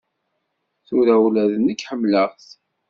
Tura 0.87 1.15
ula 1.25 1.43
d 1.51 1.53
nekk 1.57 1.85
ḥemmleɣ-t. 1.89 2.45